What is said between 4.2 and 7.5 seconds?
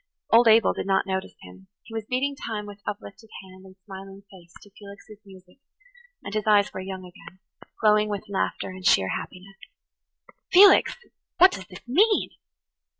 face to Felix's music, and his eyes were young again,